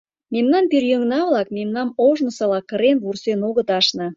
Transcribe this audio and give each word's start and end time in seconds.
Мемнан 0.33 0.65
пӧръеҥна-влак 0.71 1.47
мемнам 1.57 1.89
ожнысыла 2.07 2.59
кырен-вурсен 2.69 3.39
огыт 3.49 3.69
ашне. 3.79 4.07